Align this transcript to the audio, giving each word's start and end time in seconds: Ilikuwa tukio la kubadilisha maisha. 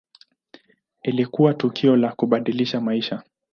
Ilikuwa 1.03 1.53
tukio 1.53 1.95
la 1.97 2.11
kubadilisha 2.11 2.81
maisha. 2.81 3.23